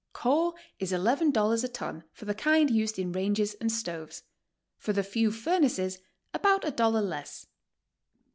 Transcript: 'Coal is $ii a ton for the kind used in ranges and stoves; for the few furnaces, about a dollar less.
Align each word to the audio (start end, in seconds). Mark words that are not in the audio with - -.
'Coal 0.13 0.55
is 0.79 0.91
$ii 0.91 0.97
a 1.63 1.67
ton 1.67 2.03
for 2.11 2.25
the 2.25 2.33
kind 2.33 2.71
used 2.71 2.97
in 2.97 3.11
ranges 3.11 3.53
and 3.61 3.71
stoves; 3.71 4.23
for 4.79 4.93
the 4.93 5.03
few 5.03 5.29
furnaces, 5.31 5.99
about 6.33 6.65
a 6.65 6.71
dollar 6.71 7.03
less. 7.03 7.45